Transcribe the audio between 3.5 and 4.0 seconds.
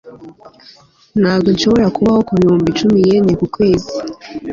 kwezi